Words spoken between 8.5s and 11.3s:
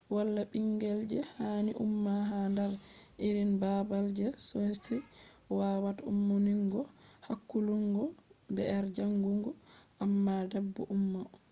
br jangungo amma bedo umma